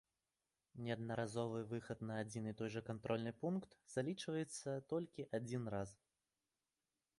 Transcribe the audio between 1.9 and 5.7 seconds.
на адзін і той жа кантрольны пункт залічваецца толькі адзін